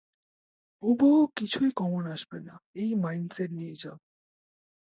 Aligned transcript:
হুবহু 0.83 1.21
কিছুই 1.37 1.71
কমন 1.71 2.03
আসবে 2.11 2.37
না 2.39 2.55
এই 2.75 2.91
মাইন্ডসেট 2.95 3.49
নিয়ে 3.51 3.75
যাও। 3.75 3.97